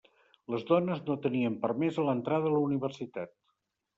[0.53, 3.35] Les dones no tenien permesa l'entrada a la Universitat.